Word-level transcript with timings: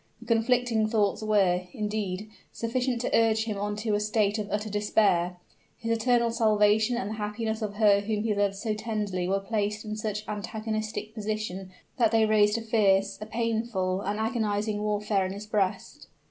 The 0.19 0.25
conflicting 0.25 0.87
thoughts 0.87 1.21
were, 1.21 1.67
indeed, 1.73 2.27
sufficient 2.51 3.01
to 3.01 3.15
urge 3.15 3.43
him 3.43 3.55
on 3.57 3.75
to 3.75 3.93
a 3.93 3.99
state 3.99 4.39
of 4.39 4.49
utter 4.49 4.67
despair: 4.67 5.37
his 5.77 5.95
eternal 5.95 6.31
salvation 6.31 6.97
and 6.97 7.11
the 7.11 7.15
happiness 7.17 7.61
of 7.61 7.75
her 7.75 7.99
whom 7.99 8.23
he 8.23 8.33
loved 8.33 8.55
so 8.55 8.73
tenderly 8.73 9.27
were 9.27 9.39
placed 9.39 9.85
in 9.85 9.95
such 9.95 10.27
antagonistic 10.27 11.13
position 11.13 11.69
that 11.97 12.09
they 12.09 12.25
raised 12.25 12.57
a 12.57 12.61
fierce 12.61 13.19
a 13.21 13.27
painful 13.27 14.01
an 14.01 14.17
agonizing 14.17 14.81
warfare 14.81 15.23
in 15.23 15.33
his 15.33 15.45
breast. 15.45 16.07